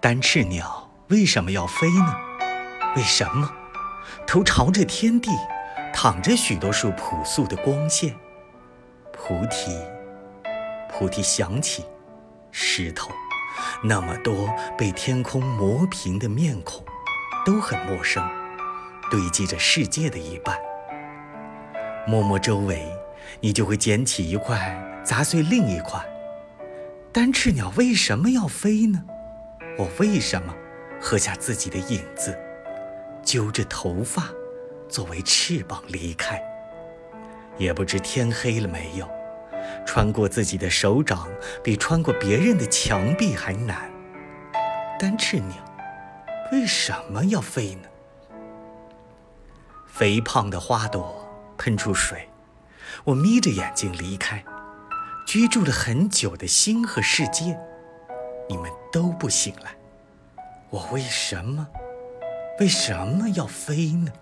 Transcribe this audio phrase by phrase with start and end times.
[0.00, 2.16] 单翅鸟为什么要飞呢？
[2.96, 3.52] 为什么？
[4.26, 5.30] 头朝着天地，
[5.92, 8.16] 躺着许多束朴素的光线。
[9.12, 9.78] 菩提，
[10.88, 11.84] 菩提想起
[12.50, 13.10] 石头，
[13.84, 14.48] 那么多
[14.78, 16.82] 被天空磨平的面孔，
[17.44, 18.26] 都很陌生，
[19.10, 20.56] 堆积着世界的一半。
[22.06, 22.90] 摸摸周围，
[23.40, 26.00] 你就会捡起一块，砸碎另一块。
[27.12, 29.04] 单翅鸟为什么要飞呢？
[29.80, 30.54] 我为什么
[31.00, 32.38] 喝下自己的影子，
[33.22, 34.28] 揪着头发
[34.90, 36.38] 作为翅膀离开？
[37.56, 39.08] 也不知天黑了没有，
[39.86, 41.26] 穿过自己的手掌
[41.64, 43.90] 比穿过别人的墙壁还难。
[44.98, 45.56] 单翅鸟
[46.52, 47.88] 为什么要飞呢？
[49.86, 51.26] 肥胖的花朵
[51.56, 52.28] 喷出水，
[53.04, 54.44] 我眯着眼睛离开。
[55.26, 57.58] 居住了很久的心和世界，
[58.92, 59.70] 都不醒来，
[60.70, 61.66] 我为什么，
[62.58, 64.12] 为什么要飞呢？